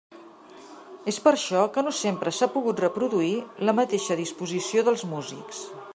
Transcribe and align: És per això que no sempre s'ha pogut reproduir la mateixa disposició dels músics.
És 1.11 1.17
per 1.25 1.33
això 1.33 1.61
que 1.75 1.83
no 1.87 1.93
sempre 1.97 2.33
s'ha 2.37 2.49
pogut 2.55 2.83
reproduir 2.85 3.31
la 3.69 3.77
mateixa 3.81 4.19
disposició 4.25 4.89
dels 4.89 5.05
músics. 5.13 5.63